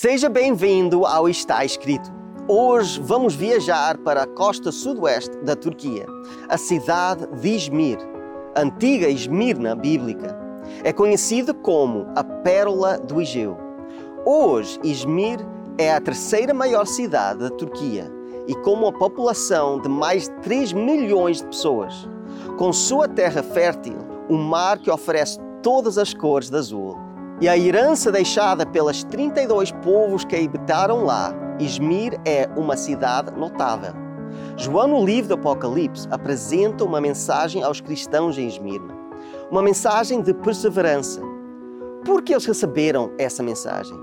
[0.00, 2.08] Seja bem-vindo ao Está Escrito.
[2.46, 6.06] Hoje vamos viajar para a costa sudoeste da Turquia,
[6.48, 7.98] a cidade de Izmir,
[8.56, 10.38] antiga Esmirna bíblica.
[10.84, 13.56] É conhecida como a Pérola do Egeu.
[14.24, 15.44] Hoje, Izmir
[15.76, 18.08] é a terceira maior cidade da Turquia
[18.46, 22.08] e com uma população de mais de 3 milhões de pessoas.
[22.56, 23.98] Com sua terra fértil,
[24.30, 27.07] um mar que oferece todas as cores de azul
[27.40, 33.92] e a herança deixada pelos 32 povos que habitaram lá, Izmir é uma cidade notável.
[34.56, 38.94] João, no livro do Apocalipse, apresenta uma mensagem aos cristãos em Esmirna.
[39.50, 41.20] Uma mensagem de perseverança.
[42.04, 43.96] Por que eles receberam essa mensagem?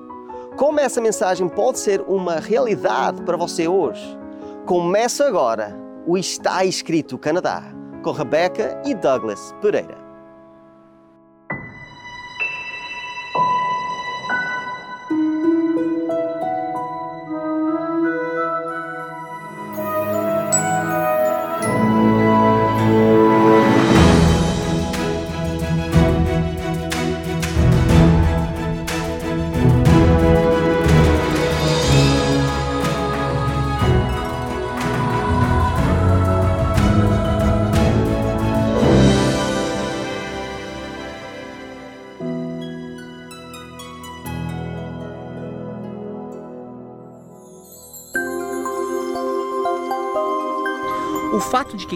[0.55, 4.17] Como essa mensagem pode ser uma realidade para você hoje?
[4.65, 7.63] Começa agora o Está Escrito Canadá,
[8.01, 10.04] com Rebecca e Douglas Pereira.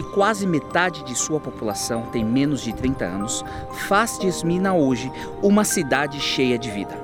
[0.00, 3.44] Que quase metade de sua população tem menos de 30 anos
[3.86, 5.12] faz de Esmina hoje
[5.42, 6.98] uma cidade cheia de vida.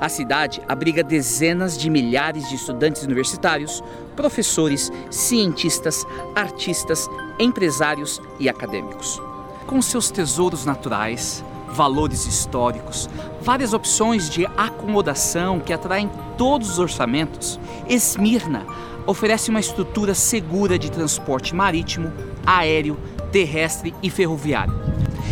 [0.00, 3.84] A cidade abriga dezenas de milhares de estudantes universitários,
[4.16, 7.06] professores, cientistas, artistas,
[7.38, 9.20] empresários e acadêmicos.
[9.66, 13.10] Com seus tesouros naturais, valores históricos,
[13.42, 18.64] várias opções de acomodação que atraem todos os orçamentos, Esmirna
[19.08, 22.12] oferece uma estrutura segura de transporte marítimo,
[22.56, 22.96] aéreo,
[23.30, 24.72] terrestre e ferroviário.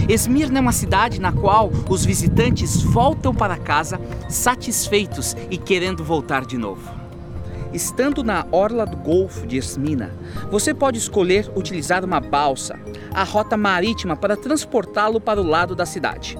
[0.09, 6.45] Esmirna é uma cidade na qual os visitantes voltam para casa satisfeitos e querendo voltar
[6.45, 6.95] de novo.
[7.73, 10.15] Estando na orla do Golfo de Esmina,
[10.51, 12.79] você pode escolher utilizar uma balsa,
[13.13, 16.39] a rota marítima para transportá-lo para o lado da cidade.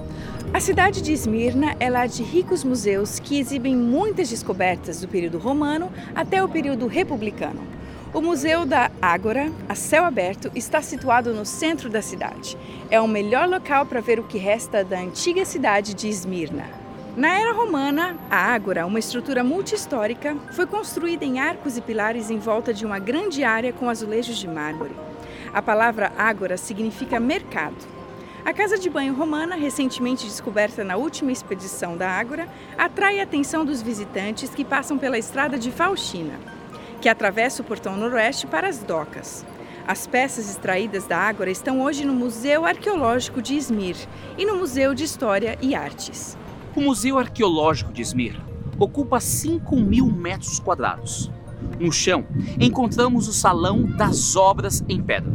[0.53, 5.37] A cidade de Esmirna é lá de ricos museus que exibem muitas descobertas do período
[5.37, 7.76] romano até o período republicano.
[8.17, 12.57] O Museu da Ágora, a céu aberto, está situado no centro da cidade.
[12.89, 16.65] É o melhor local para ver o que resta da antiga cidade de Esmirna.
[17.15, 22.39] Na era romana, a Ágora, uma estrutura multi-histórica, foi construída em arcos e pilares em
[22.39, 24.95] volta de uma grande área com azulejos de mármore.
[25.53, 27.85] A palavra Ágora significa mercado.
[28.43, 32.47] A casa de banho romana, recentemente descoberta na última expedição da Ágora,
[32.79, 36.56] atrai a atenção dos visitantes que passam pela estrada de Faustina,
[37.01, 39.45] que atravessa o portão noroeste para as docas.
[39.87, 43.95] As peças extraídas da Ágora estão hoje no Museu Arqueológico de Izmir
[44.37, 46.37] e no Museu de História e Artes.
[46.75, 48.39] O Museu Arqueológico de Izmir
[48.77, 51.31] ocupa 5 mil metros quadrados.
[51.79, 52.25] No chão,
[52.59, 55.31] encontramos o Salão das Obras em Pedra.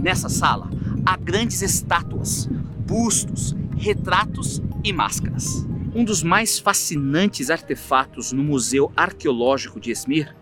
[0.00, 0.68] Nessa sala,
[1.04, 2.48] há grandes estátuas,
[2.86, 5.66] bustos, retratos e máscaras.
[5.94, 10.34] Um dos mais fascinantes artefatos no Museu Arqueológico de Esmir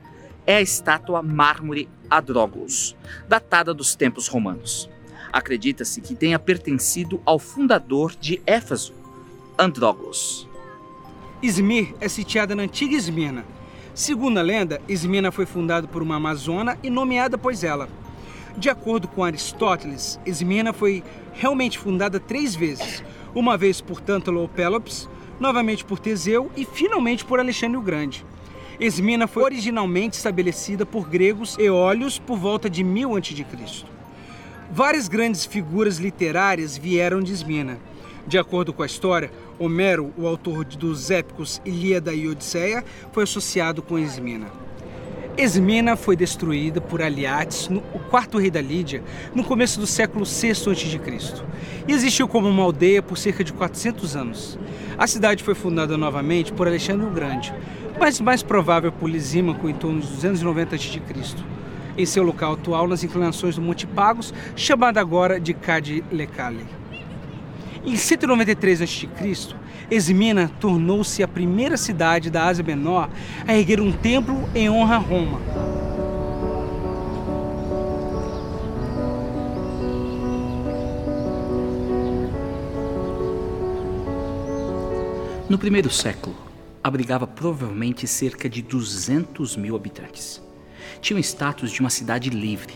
[0.46, 2.96] é a estátua mármore Adrógulos,
[3.28, 4.88] datada dos tempos romanos.
[5.32, 8.94] Acredita-se que tenha pertencido ao fundador de Éfeso,
[9.58, 10.48] Andrógulos.
[11.42, 13.44] Izmir é sitiada na antiga Esmirna.
[13.94, 17.88] Segundo a lenda, Esmirna foi fundada por uma amazona e nomeada por ela.
[18.56, 23.02] De acordo com Aristóteles, Esmirna foi realmente fundada três vezes.
[23.34, 25.08] Uma vez por Tântalo Pelops,
[25.40, 28.24] novamente por Teseu e finalmente por Alexandre o Grande.
[28.80, 33.46] Esmirna foi originalmente estabelecida por gregos eólios por volta de 1000 a.C.
[34.70, 37.78] Várias grandes figuras literárias vieram de Esmirna.
[38.26, 43.82] De acordo com a história, Homero, o autor dos épicos Ilíada e Odisseia, foi associado
[43.82, 44.63] com Esmirna.
[45.36, 49.02] Esmina foi destruída por Aliates, o quarto rei da Lídia,
[49.34, 51.00] no começo do século VI a.C.
[51.88, 54.58] e existiu como uma aldeia por cerca de 400 anos.
[54.96, 57.52] A cidade foi fundada novamente por Alexandre o Grande,
[57.98, 61.02] mas mais provável por Lisímaco em torno de 290 a.C.,
[61.98, 66.64] em seu local atual nas inclinações do Monte Pagos, chamada agora de Cade Lecale.
[67.84, 69.08] Em 193 a.C.,
[69.94, 73.08] Esmina tornou-se a primeira cidade da Ásia Menor
[73.46, 75.40] a erguer um templo em honra a Roma.
[85.48, 86.34] No primeiro século,
[86.82, 90.42] abrigava provavelmente cerca de 200 mil habitantes.
[91.00, 92.74] Tinha o status de uma cidade livre.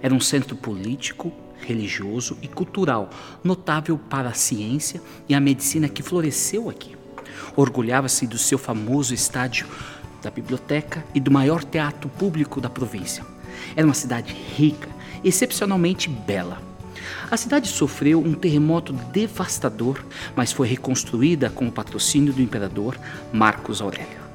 [0.00, 1.30] Era um centro político,
[1.60, 3.10] religioso e cultural,
[3.42, 6.96] notável para a ciência e a medicina que floresceu aqui.
[7.54, 9.66] Orgulhava-se do seu famoso estádio,
[10.22, 13.24] da biblioteca e do maior teatro público da província.
[13.74, 14.88] Era uma cidade rica,
[15.24, 16.60] excepcionalmente bela.
[17.30, 20.04] A cidade sofreu um terremoto devastador,
[20.34, 22.96] mas foi reconstruída com o patrocínio do imperador
[23.32, 24.26] Marcos Aurélio.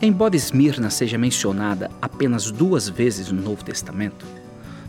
[0.00, 4.26] Embora Esmirna seja mencionada apenas duas vezes no Novo Testamento,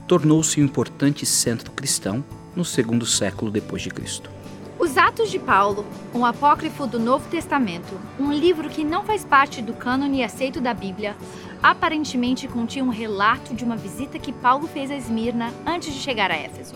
[0.07, 2.23] tornou-se um importante centro cristão
[2.55, 4.29] no segundo século depois de Cristo.
[4.77, 9.61] Os Atos de Paulo, um apócrifo do Novo Testamento, um livro que não faz parte
[9.61, 11.15] do cânone aceito da Bíblia,
[11.63, 16.29] aparentemente continha um relato de uma visita que Paulo fez a Esmirna antes de chegar
[16.29, 16.75] a Éfeso.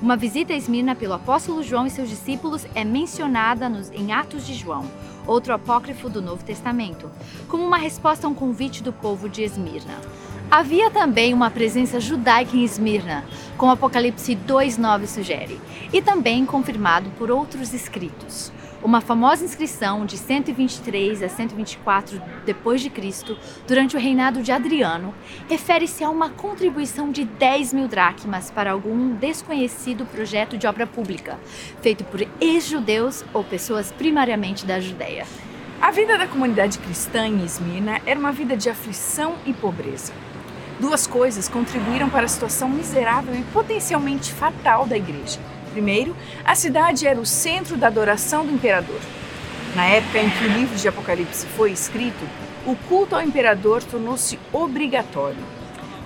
[0.00, 4.46] Uma visita a Esmirna pelo apóstolo João e seus discípulos é mencionada nos, em Atos
[4.46, 4.84] de João,
[5.26, 7.10] outro apócrifo do Novo Testamento,
[7.48, 9.94] como uma resposta a um convite do povo de Esmirna.
[10.48, 13.24] Havia também uma presença judaica em Esmirna,
[13.58, 15.60] como Apocalipse 2:9 sugere,
[15.92, 18.52] e também confirmado por outros escritos.
[18.80, 25.12] Uma famosa inscrição de 123 a 124 depois de Cristo, durante o reinado de Adriano,
[25.48, 31.40] refere-se a uma contribuição de 10 mil dracmas para algum desconhecido projeto de obra pública,
[31.82, 35.26] feito por ex-judeus ou pessoas primariamente da Judéia.
[35.82, 40.12] A vida da comunidade cristã em Esmirna era uma vida de aflição e pobreza.
[40.78, 45.40] Duas coisas contribuíram para a situação miserável e potencialmente fatal da igreja.
[45.72, 46.14] Primeiro,
[46.44, 49.00] a cidade era o centro da adoração do imperador.
[49.74, 52.26] Na época em que o livro de Apocalipse foi escrito,
[52.66, 55.42] o culto ao imperador tornou-se obrigatório.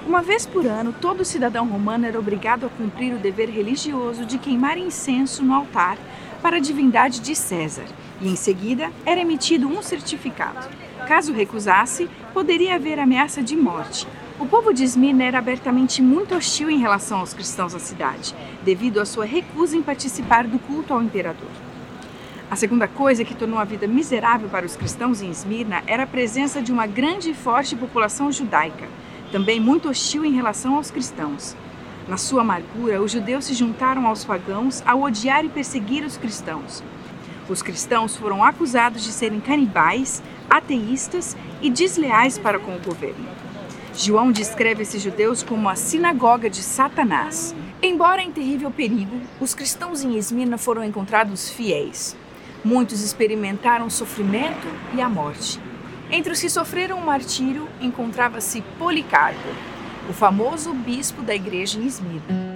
[0.06, 4.38] Uma vez por ano, todo cidadão romano era obrigado a cumprir o dever religioso de
[4.38, 5.98] queimar incenso no altar
[6.40, 7.84] para a divindade de César,
[8.20, 10.68] e em seguida era emitido um certificado.
[11.06, 14.06] Caso recusasse, poderia haver ameaça de morte,
[14.40, 18.34] o povo de Esmirna era abertamente muito hostil em relação aos cristãos da cidade,
[18.64, 21.50] devido à sua recusa em participar do culto ao imperador.
[22.50, 26.06] A segunda coisa que tornou a vida miserável para os cristãos em Esmirna era a
[26.06, 28.88] presença de uma grande e forte população judaica,
[29.30, 31.54] também muito hostil em relação aos cristãos.
[32.08, 36.82] Na sua amargura, os judeus se juntaram aos pagãos ao odiar e perseguir os cristãos.
[37.46, 43.49] Os cristãos foram acusados de serem canibais, ateístas e desleais para com o governo.
[43.94, 47.54] João descreve esses judeus como a sinagoga de Satanás.
[47.82, 52.16] Embora em terrível perigo, os cristãos em Esmirna foram encontrados fiéis.
[52.64, 55.60] Muitos experimentaram sofrimento e a morte.
[56.10, 59.48] Entre os que sofreram o martírio encontrava-se Policarpo,
[60.08, 62.50] o famoso bispo da igreja em Esmirna.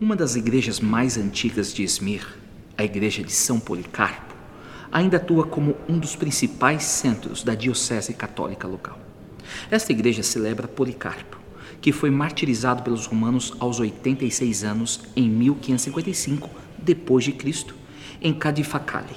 [0.00, 2.26] Uma das igrejas mais antigas de Esmir,
[2.78, 4.25] a igreja de São Policarpo,
[4.96, 8.98] ainda atua como um dos principais centros da Diocese Católica local.
[9.70, 11.38] Esta igreja celebra Policarpo,
[11.82, 16.48] que foi martirizado pelos romanos aos 86 anos em 1555
[16.78, 17.74] depois de Cristo,
[18.22, 19.14] em Cadifacale,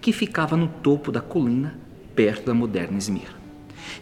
[0.00, 1.76] que ficava no topo da colina
[2.14, 3.34] perto da moderna Esmir.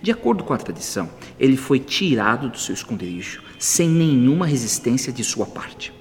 [0.03, 1.09] De acordo com a tradição,
[1.41, 5.95] ele foi tirado do seu esconderijo sem nenhuma resistência de sua parte.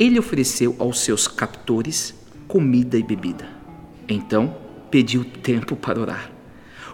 [0.00, 2.12] Ele ofereceu aos seus captores
[2.48, 3.61] comida e bebida
[4.12, 4.54] então
[4.90, 6.30] pediu tempo para orar,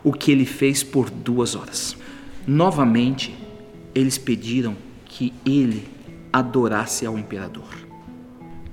[0.05, 1.97] o que ele fez por duas horas.
[2.47, 3.37] Novamente,
[3.95, 5.89] eles pediram que ele
[6.33, 7.69] adorasse ao imperador.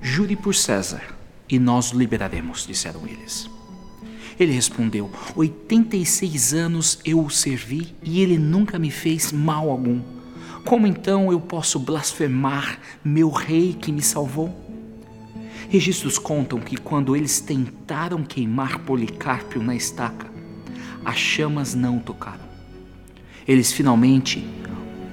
[0.00, 1.02] Jure por César
[1.48, 3.50] e nós o liberaremos, disseram eles.
[4.38, 10.00] Ele respondeu: 86 anos eu o servi e ele nunca me fez mal algum.
[10.64, 14.65] Como então eu posso blasfemar meu rei que me salvou?
[15.68, 20.30] Registros contam que quando eles tentaram queimar Policarpio na estaca,
[21.04, 22.46] as chamas não tocaram.
[23.46, 24.46] Eles finalmente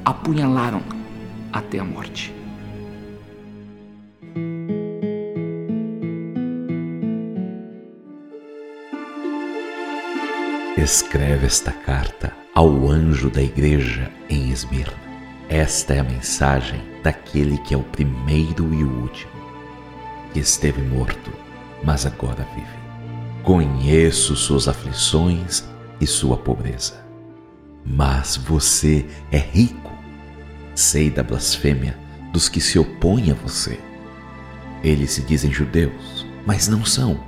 [0.06, 0.82] apunhalaram
[1.52, 2.34] até a morte.
[10.78, 15.02] Escreve esta carta ao anjo da igreja em Esmirna.
[15.50, 19.33] Esta é a mensagem daquele que é o primeiro e o último
[20.34, 21.32] que esteve morto,
[21.84, 22.84] mas agora vive.
[23.44, 25.64] Conheço suas aflições
[26.02, 27.06] e sua pobreza.
[27.86, 29.92] Mas você é rico.
[30.74, 31.98] Sei da blasfêmia
[32.32, 33.80] dos que se opõem a você.
[34.84, 37.20] Eles se dizem judeus, mas não são,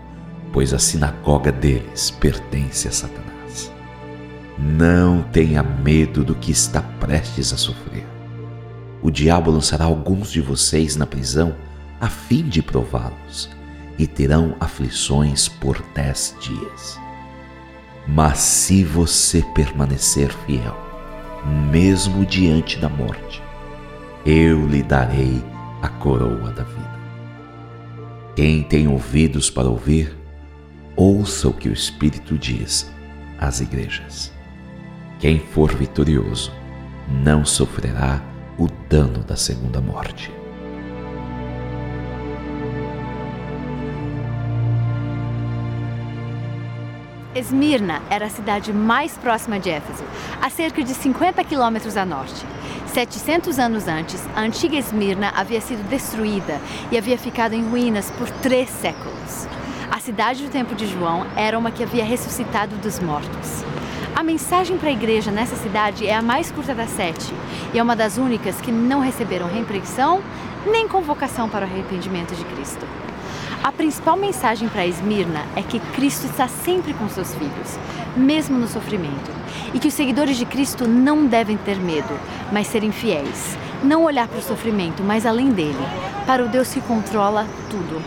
[0.51, 3.71] pois a sinagoga deles pertence a Satanás.
[4.57, 8.05] Não tenha medo do que está prestes a sofrer.
[9.01, 11.55] O diabo lançará alguns de vocês na prisão
[11.99, 13.49] a fim de prová-los,
[13.97, 16.99] e terão aflições por dez dias.
[18.07, 20.77] Mas se você permanecer fiel,
[21.71, 23.41] mesmo diante da morte,
[24.25, 25.43] eu lhe darei
[25.81, 26.95] a coroa da vida.
[28.35, 30.15] Quem tem ouvidos para ouvir,
[30.95, 32.91] ouça o que o Espírito diz
[33.39, 34.31] às igrejas.
[35.19, 36.51] Quem for vitorioso
[37.23, 38.21] não sofrerá
[38.57, 40.31] o dano da segunda morte.
[47.35, 50.05] Esmirna era a cidade mais próxima de Éfeso,
[50.41, 52.45] a cerca de 50 quilômetros a norte.
[52.87, 58.29] 700 anos antes, a antiga Esmirna havia sido destruída e havia ficado em ruínas por
[58.29, 59.49] três séculos.
[59.91, 63.65] A cidade do tempo de João era uma que havia ressuscitado dos mortos.
[64.15, 67.33] A mensagem para a igreja nessa cidade é a mais curta das sete
[67.73, 70.21] e é uma das únicas que não receberam repreensão
[70.65, 72.87] nem convocação para o arrependimento de Cristo.
[73.65, 77.79] A principal mensagem para Esmirna é que Cristo está sempre com seus filhos,
[78.15, 79.31] mesmo no sofrimento,
[79.73, 82.13] e que os seguidores de Cristo não devem ter medo,
[82.51, 85.83] mas serem fiéis, não olhar para o sofrimento, mas além dele,
[86.27, 88.03] para o Deus que controla tudo.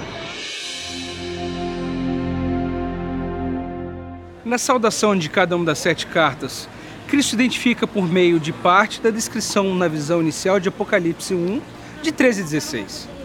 [4.44, 6.68] Na saudação de cada uma das sete cartas,
[7.08, 11.60] Cristo identifica por meio de parte da descrição na visão inicial de Apocalipse 1,
[12.00, 13.17] de 13 e 16.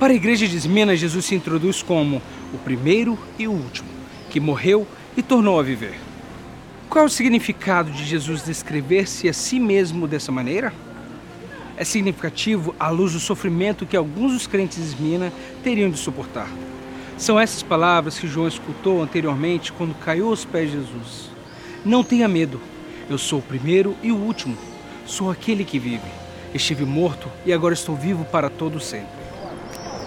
[0.00, 2.22] Para a igreja de Esmina, Jesus se introduz como
[2.54, 3.86] o primeiro e o último,
[4.30, 5.92] que morreu e tornou a viver.
[6.88, 10.72] Qual o significado de Jesus descrever-se a si mesmo dessa maneira?
[11.76, 15.30] É significativo à luz do sofrimento que alguns dos crentes de Esmina
[15.62, 16.48] teriam de suportar.
[17.18, 21.30] São essas palavras que João escutou anteriormente quando caiu aos pés de Jesus.
[21.84, 22.58] Não tenha medo,
[23.10, 24.56] eu sou o primeiro e o último.
[25.04, 26.08] Sou aquele que vive.
[26.54, 29.19] Estive morto e agora estou vivo para todo sempre.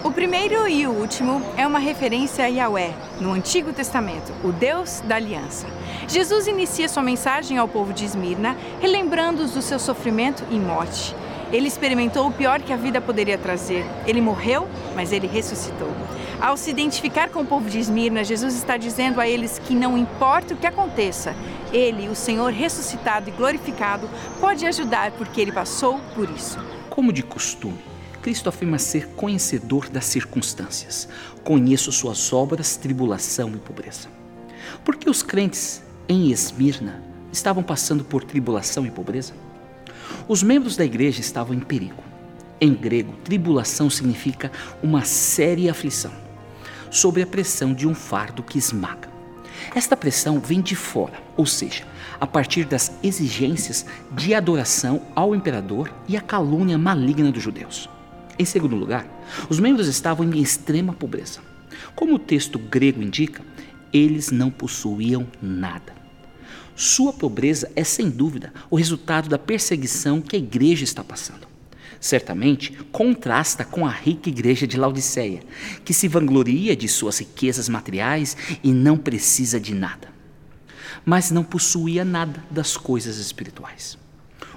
[0.04, 5.00] O primeiro e o último é uma referência a Yahweh, no Antigo Testamento, o Deus
[5.00, 5.66] da aliança.
[6.06, 11.16] Jesus inicia sua mensagem ao povo de Esmirna, relembrando-os do seu sofrimento e morte.
[11.50, 13.86] Ele experimentou o pior que a vida poderia trazer.
[14.06, 15.88] Ele morreu, mas ele ressuscitou.
[16.38, 19.96] Ao se identificar com o povo de Esmirna, Jesus está dizendo a eles que não
[19.96, 21.34] importa o que aconteça,
[21.72, 26.58] ele, o Senhor ressuscitado e glorificado, pode ajudar porque ele passou por isso.
[26.90, 27.93] Como de costume,
[28.24, 31.06] Cristo afirma ser conhecedor das circunstâncias.
[31.44, 34.08] Conheço suas obras, tribulação e pobreza.
[34.82, 39.34] Porque os crentes em Esmirna estavam passando por tribulação e pobreza?
[40.26, 42.02] Os membros da igreja estavam em perigo.
[42.58, 44.50] Em grego, tribulação significa
[44.82, 46.12] uma séria aflição,
[46.90, 49.10] sob a pressão de um fardo que esmaga.
[49.74, 51.84] Esta pressão vem de fora, ou seja,
[52.18, 57.92] a partir das exigências de adoração ao imperador e a calúnia maligna dos judeus.
[58.38, 59.06] Em segundo lugar,
[59.48, 61.40] os membros estavam em extrema pobreza.
[61.94, 63.42] Como o texto grego indica,
[63.92, 65.94] eles não possuíam nada.
[66.74, 71.46] Sua pobreza é sem dúvida o resultado da perseguição que a igreja está passando.
[72.00, 75.42] Certamente contrasta com a rica igreja de Laodiceia,
[75.84, 80.12] que se vangloria de suas riquezas materiais e não precisa de nada.
[81.04, 83.96] Mas não possuía nada das coisas espirituais.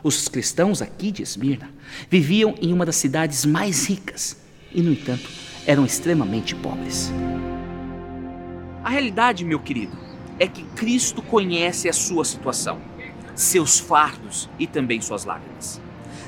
[0.08, 1.70] Os cristãos aqui de Esmirna
[2.10, 4.38] viviam em uma das cidades mais ricas
[4.74, 5.30] e, no entanto,
[5.66, 7.12] eram extremamente pobres.
[8.86, 9.98] A realidade, meu querido,
[10.40, 12.80] é que Cristo conhece a sua situação,
[13.36, 15.82] seus fardos e também suas lágrimas.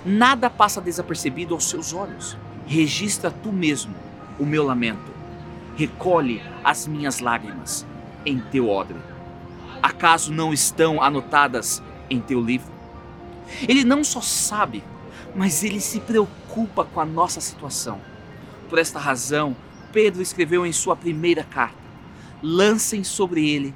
[0.05, 2.35] Nada passa desapercebido aos seus olhos.
[2.67, 3.95] Registra tu mesmo
[4.37, 5.09] o meu lamento.
[5.77, 7.85] Recolhe as minhas lágrimas
[8.25, 8.97] em teu odre.
[9.81, 12.78] Acaso não estão anotadas em teu livro?
[13.67, 14.83] Ele não só sabe,
[15.35, 18.01] mas ele se preocupa com a nossa situação.
[18.69, 19.55] Por esta razão,
[19.91, 21.77] Pedro escreveu em sua primeira carta:
[22.41, 23.73] lancem sobre ele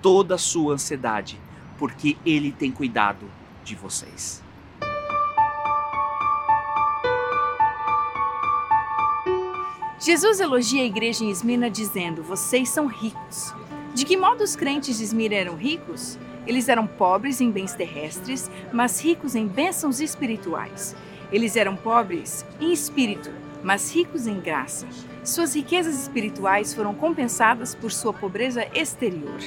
[0.00, 1.38] toda a sua ansiedade,
[1.78, 3.26] porque ele tem cuidado
[3.64, 4.42] de vocês.
[9.98, 13.52] Jesus elogia a igreja em Esmirna dizendo: Vocês são ricos.
[13.94, 16.18] De que modo os crentes de Esmirna eram ricos?
[16.46, 20.94] Eles eram pobres em bens terrestres, mas ricos em bênçãos espirituais.
[21.32, 23.30] Eles eram pobres em espírito,
[23.62, 24.86] mas ricos em graça.
[25.24, 29.40] Suas riquezas espirituais foram compensadas por sua pobreza exterior.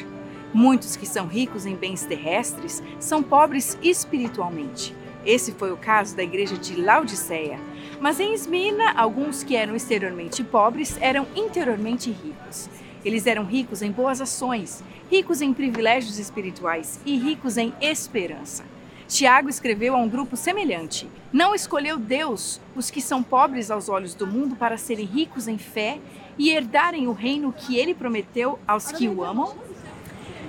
[0.54, 4.94] Muitos que são ricos em bens terrestres são pobres espiritualmente.
[5.26, 7.60] Esse foi o caso da igreja de Laodiceia.
[8.02, 12.70] Mas em Esmina, alguns que eram exteriormente pobres eram interiormente ricos.
[13.06, 18.64] Eles eram ricos em boas ações, ricos em privilégios espirituais e ricos em esperança.
[19.08, 24.14] Tiago escreveu a um grupo semelhante: Não escolheu Deus os que são pobres aos olhos
[24.14, 25.98] do mundo para serem ricos em fé
[26.38, 29.56] e herdarem o reino que ele prometeu aos que o amam?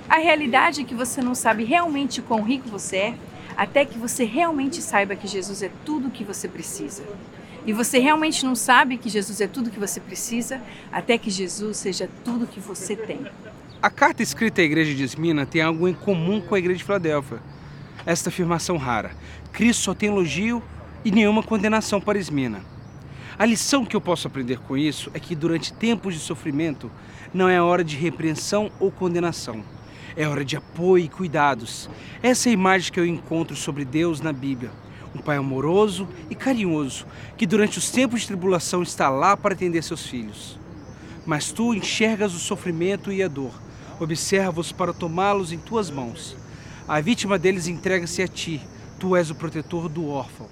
[0.07, 3.15] A realidade é que você não sabe realmente quão rico você é
[3.57, 7.03] até que você realmente saiba que Jesus é tudo o que você precisa.
[7.65, 11.29] E você realmente não sabe que Jesus é tudo o que você precisa até que
[11.29, 13.25] Jesus seja tudo o que você tem.
[13.83, 16.83] A carta escrita à igreja de Esmina tem algo em comum com a igreja de
[16.83, 17.39] Filadélfia.
[18.05, 19.09] Esta afirmação rara:
[19.51, 20.61] Cristo só tem elogio
[21.03, 22.61] e nenhuma condenação para Esmina.
[23.39, 26.91] A lição que eu posso aprender com isso é que durante tempos de sofrimento
[27.33, 29.63] não é hora de repreensão ou condenação.
[30.15, 31.89] É hora de apoio e cuidados.
[32.21, 34.69] Essa é a imagem que eu encontro sobre Deus na Bíblia.
[35.15, 39.83] Um pai amoroso e carinhoso, que durante os tempos de tribulação está lá para atender
[39.83, 40.59] seus filhos.
[41.25, 43.51] Mas tu enxergas o sofrimento e a dor,
[44.01, 46.35] observa-os para tomá-los em tuas mãos.
[46.87, 48.59] A vítima deles entrega-se a ti,
[48.99, 50.49] tu és o protetor do órfão.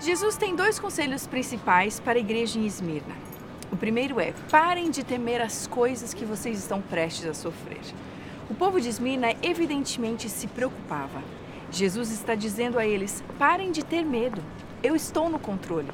[0.00, 3.14] Jesus tem dois conselhos principais para a igreja em Esmirna.
[3.70, 7.80] O primeiro é: parem de temer as coisas que vocês estão prestes a sofrer.
[8.50, 11.22] O povo de Esmirna evidentemente se preocupava.
[11.70, 14.42] Jesus está dizendo a eles: parem de ter medo.
[14.82, 15.86] Eu estou no controle.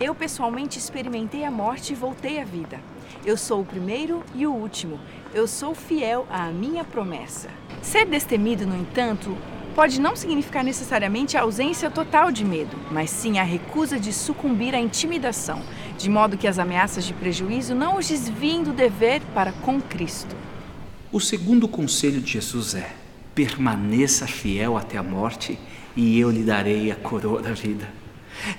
[0.00, 2.80] Eu pessoalmente experimentei a morte e voltei à vida.
[3.24, 4.98] Eu sou o primeiro e o último.
[5.32, 7.48] Eu sou fiel à minha promessa.
[7.80, 9.38] Ser destemido, no entanto,
[9.76, 14.74] pode não significar necessariamente a ausência total de medo, mas sim a recusa de sucumbir
[14.74, 15.62] à intimidação,
[15.96, 20.34] de modo que as ameaças de prejuízo não os desviem do dever para com Cristo.
[21.12, 22.92] O segundo conselho de Jesus é:
[23.36, 25.56] permaneça fiel até a morte
[25.94, 28.01] e eu lhe darei a coroa da vida.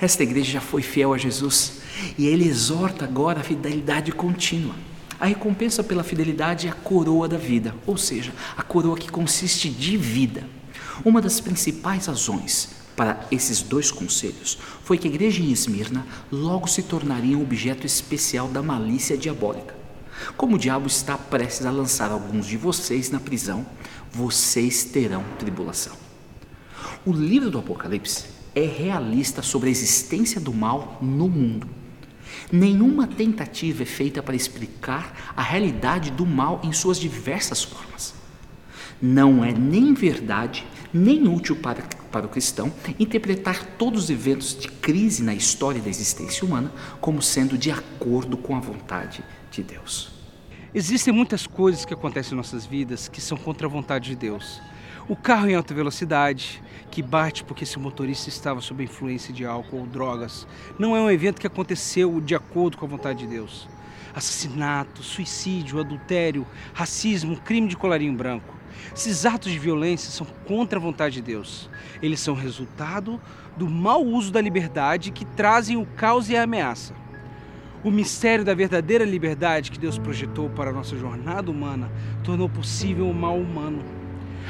[0.02, 1.82] Esta igreja já foi fiel a Jesus
[2.18, 4.76] e ele exorta agora a fidelidade contínua.
[5.20, 9.70] A recompensa pela fidelidade é a coroa da vida, ou seja, a coroa que consiste
[9.70, 10.44] de vida.
[11.06, 16.68] Uma das principais razões para esses dois conselhos foi que a igreja em Esmirna logo
[16.68, 19.76] se tornaria um objeto especial da malícia diabólica.
[20.38, 23.66] Como o diabo está prestes a lançar alguns de vocês na prisão,
[24.12, 25.94] vocês terão tribulação.
[27.06, 31.68] O livro do Apocalipse é realista sobre a existência do mal no mundo.
[32.52, 38.14] Nenhuma tentativa é feita para explicar a realidade do mal em suas diversas formas.
[39.02, 44.68] Não é nem verdade nem útil para, para o cristão interpretar todos os eventos de
[44.68, 50.12] crise na história da existência humana como sendo de acordo com a vontade de Deus.
[50.74, 54.62] Existem muitas coisas que acontecem em nossas vidas que são contra a vontade de Deus.
[55.06, 59.80] O carro em alta velocidade, que bate porque seu motorista estava sob influência de álcool
[59.80, 60.48] ou drogas,
[60.80, 63.68] não é um evento que aconteceu de acordo com a vontade de Deus.
[64.16, 68.56] Assassinato, suicídio, adultério, racismo, crime de colarinho branco.
[68.96, 71.70] Esses atos de violência são contra a vontade de Deus.
[72.02, 73.20] Eles são resultado
[73.58, 76.96] do mau uso da liberdade que trazem o caos e a ameaça.
[77.84, 81.92] O mistério da verdadeira liberdade que Deus projetou para a nossa jornada humana
[82.24, 84.03] tornou possível o mal humano.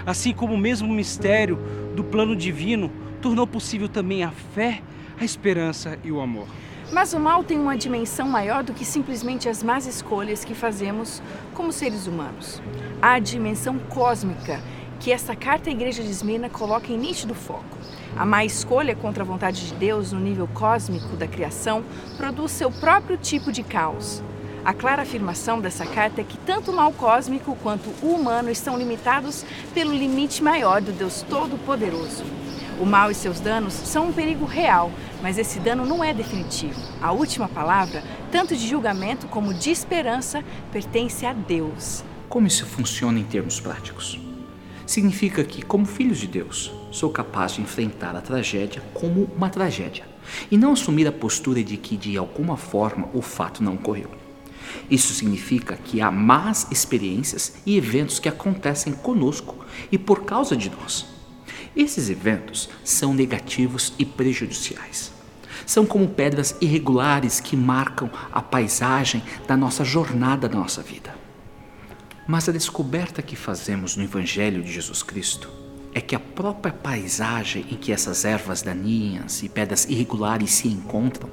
[0.05, 1.57] Assim como o mesmo mistério
[1.95, 4.81] do plano divino tornou possível também a fé,
[5.19, 6.47] a esperança e o amor.
[6.91, 11.21] Mas o mal tem uma dimensão maior do que simplesmente as más escolhas que fazemos
[11.53, 12.61] como seres humanos.
[13.01, 14.61] Há a dimensão cósmica
[14.99, 17.77] que essa carta à igreja de Esmirna coloca em nítido foco.
[18.15, 21.83] A má escolha contra a vontade de Deus no nível cósmico da criação
[22.15, 24.23] produz seu próprio tipo de caos.
[24.65, 28.77] A clara afirmação dessa carta é que tanto o mal cósmico quanto o humano estão
[28.77, 32.23] limitados pelo limite maior do Deus Todo-Poderoso.
[32.79, 34.89] O mal e seus danos são um perigo real,
[35.21, 36.79] mas esse dano não é definitivo.
[37.01, 42.01] A última palavra, tanto de julgamento como de esperança, pertence a Deus.
[42.29, 44.17] Como isso funciona em termos práticos?
[44.85, 50.05] Significa que, como filhos de Deus, sou capaz de enfrentar a tragédia como uma tragédia
[50.49, 54.22] e não assumir a postura de que, de alguma forma, o fato não ocorreu.
[54.89, 60.69] Isso significa que há más experiências e eventos que acontecem conosco e por causa de
[60.69, 61.05] nós.
[61.75, 65.11] Esses eventos são negativos e prejudiciais.
[65.65, 71.15] São como pedras irregulares que marcam a paisagem da nossa jornada da nossa vida.
[72.27, 75.49] Mas a descoberta que fazemos no Evangelho de Jesus Cristo
[75.93, 81.29] é que a própria paisagem em que essas ervas daninhas e pedras irregulares se encontram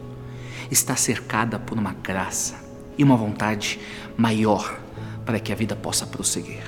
[0.71, 2.70] está cercada por uma graça
[3.01, 3.81] e uma vontade
[4.15, 4.79] maior
[5.25, 6.63] para que a vida possa prosseguir.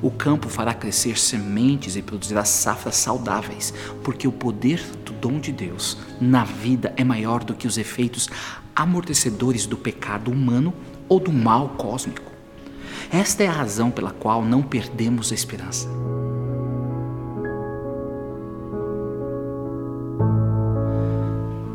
[0.00, 5.50] O campo fará crescer sementes e produzirá safras saudáveis, porque o poder do dom de
[5.50, 8.28] Deus na vida é maior do que os efeitos
[8.74, 10.72] amortecedores do pecado humano
[11.08, 12.30] ou do mal cósmico.
[13.12, 15.88] Esta é a razão pela qual não perdemos a esperança.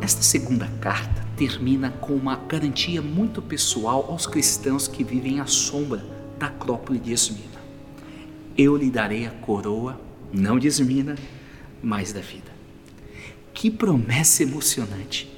[0.00, 6.04] Esta segunda carta termina com uma garantia muito pessoal aos cristãos que vivem à sombra
[6.38, 7.60] da Acrópole de Esmina.
[8.56, 10.00] Eu lhe darei a coroa,
[10.32, 11.14] não de Esmina,
[11.82, 12.50] mas da vida.
[13.52, 15.30] Que promessa emocionante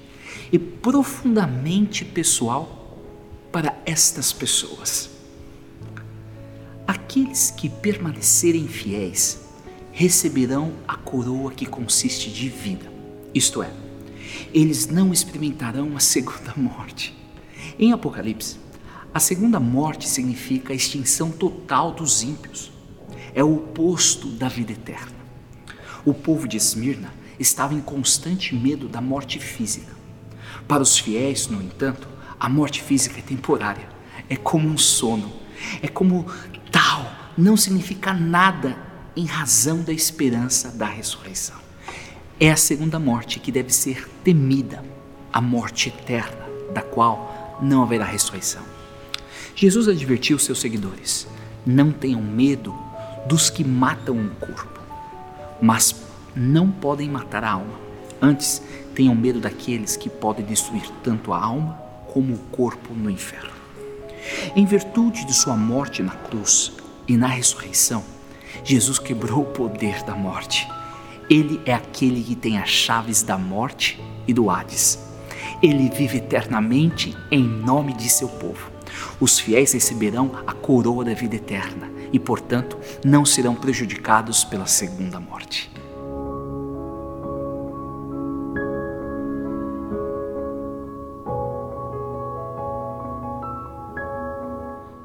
[0.53, 2.97] e profundamente pessoal
[3.51, 5.11] para estas pessoas.
[6.87, 9.41] Aqueles que permanecerem fiéis
[9.93, 12.87] receberão a coroa que consiste de vida,
[13.35, 13.71] isto é,
[14.53, 17.17] eles não experimentarão a segunda morte.
[17.79, 18.59] Em Apocalipse,
[19.13, 22.71] a segunda morte significa a extinção total dos ímpios.
[23.35, 25.17] É o oposto da vida eterna.
[26.05, 29.97] O povo de Esmirna estava em constante medo da morte física.
[30.67, 33.89] Para os fiéis, no entanto, a morte física é temporária.
[34.29, 35.33] É como um sono.
[35.83, 36.27] É como
[36.71, 37.11] tal.
[37.37, 38.77] Não significa nada
[39.17, 41.68] em razão da esperança da ressurreição.
[42.41, 44.85] É a segunda morte que deve ser temida,
[45.33, 48.63] a morte eterna, da qual não haverá ressurreição.
[49.57, 51.27] Jesus advertiu seus seguidores:
[51.67, 52.73] não tenham medo
[53.27, 54.81] dos que matam o corpo,
[55.61, 55.97] mas
[56.37, 57.75] não podem matar a alma.
[58.23, 58.63] Antes,
[58.95, 61.77] tenham medo daqueles que podem destruir tanto a alma
[62.13, 63.51] como o corpo no inferno.
[64.55, 66.71] Em virtude de sua morte na cruz
[67.09, 68.05] e na ressurreição,
[68.63, 70.69] Jesus quebrou o poder da morte
[71.29, 74.99] ele é aquele que tem as chaves da morte e do Hades.
[75.63, 78.71] Ele vive eternamente em nome de seu povo.
[79.21, 85.21] Os fiéis receberão a coroa da vida eterna e, portanto, não serão prejudicados pela segunda
[85.21, 85.71] morte.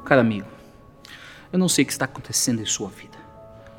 [0.04, 0.46] Cara amigo,
[1.52, 3.18] eu não sei o que está acontecendo em sua vida,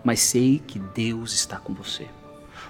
[0.04, 2.08] mas sei que Deus está com você.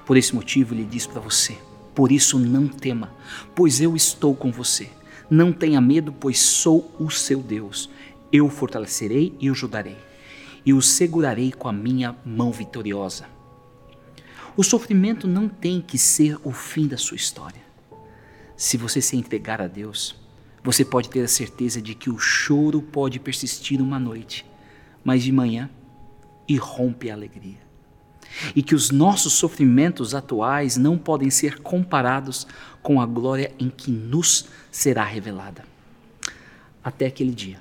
[0.06, 1.58] Por esse motivo, ele diz para você:
[1.96, 3.12] Por isso não tema,
[3.56, 4.90] pois eu estou com você.
[5.30, 7.90] Não tenha medo, pois sou o seu Deus.
[8.32, 9.98] Eu o fortalecerei e o ajudarei,
[10.66, 13.26] e o segurarei com a minha mão vitoriosa.
[14.56, 17.62] O sofrimento não tem que ser o fim da sua história.
[18.56, 20.16] Se você se entregar a Deus,
[20.64, 24.46] você pode ter a certeza de que o choro pode persistir uma noite,
[25.04, 25.70] mas de manhã
[26.48, 27.65] irrompe a alegria
[28.56, 32.48] e que os nossos sofrimentos atuais não podem ser comparados
[32.82, 35.64] com a glória em que nos será revelada.
[36.84, 37.60] Até aquele dia,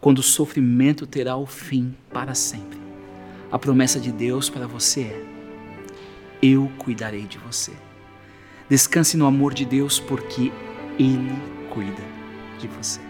[0.00, 2.78] quando o sofrimento terá o fim para sempre.
[3.50, 5.24] A promessa de Deus para você é:
[6.42, 7.72] Eu cuidarei de você.
[8.68, 10.52] Descanse no amor de Deus, porque
[10.98, 11.32] Ele
[11.72, 12.02] cuida
[12.58, 13.00] de você.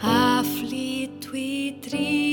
[0.00, 2.25] Aflito e triste.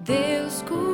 [0.00, 0.85] Deus cuida.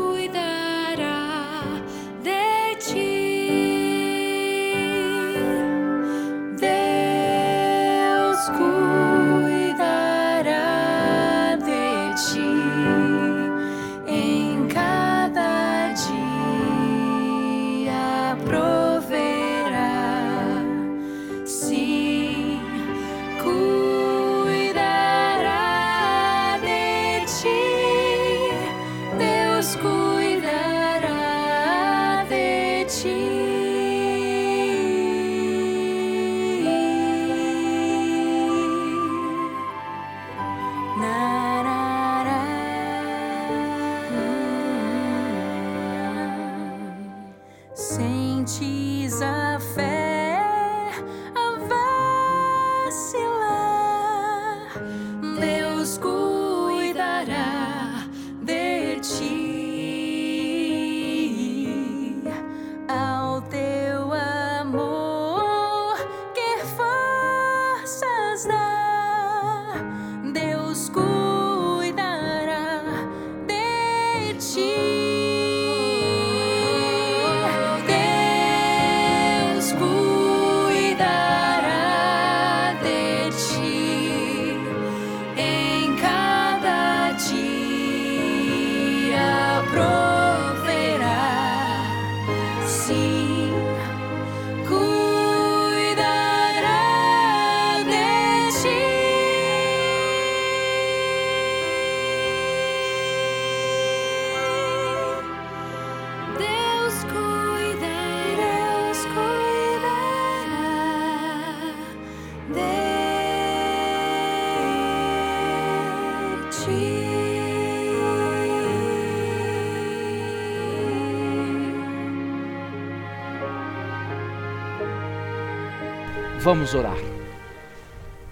[126.42, 126.96] Vamos orar.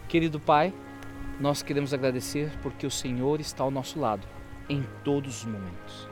[0.09, 0.75] Querido Pai,
[1.39, 4.27] nós queremos agradecer porque o Senhor está ao nosso lado
[4.69, 6.09] em todos os momentos.